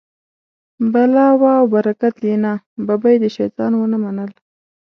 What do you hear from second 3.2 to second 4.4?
د شیطان و نه منل.